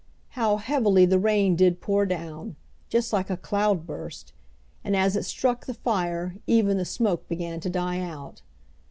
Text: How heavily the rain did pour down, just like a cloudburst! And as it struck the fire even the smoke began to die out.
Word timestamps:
How 0.29 0.57
heavily 0.57 1.05
the 1.05 1.19
rain 1.19 1.55
did 1.55 1.79
pour 1.79 2.07
down, 2.07 2.55
just 2.89 3.13
like 3.13 3.29
a 3.29 3.37
cloudburst! 3.37 4.33
And 4.83 4.95
as 4.97 5.15
it 5.15 5.25
struck 5.25 5.67
the 5.67 5.75
fire 5.75 6.37
even 6.47 6.77
the 6.79 6.85
smoke 6.85 7.27
began 7.29 7.59
to 7.59 7.69
die 7.69 7.99
out. 7.99 8.41